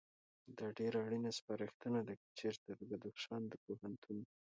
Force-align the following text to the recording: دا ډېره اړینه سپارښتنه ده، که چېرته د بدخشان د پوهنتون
دا 0.57 0.67
ډېره 0.79 0.97
اړینه 1.05 1.31
سپارښتنه 1.39 1.99
ده، 2.07 2.13
که 2.21 2.27
چېرته 2.39 2.69
د 2.77 2.81
بدخشان 2.89 3.41
د 3.47 3.53
پوهنتون 3.63 4.17